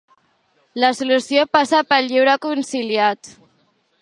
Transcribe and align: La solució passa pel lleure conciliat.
La 0.83 0.89
solució 0.99 1.43
passa 1.57 1.83
pel 1.93 2.09
lleure 2.15 2.37
conciliat. 2.47 3.35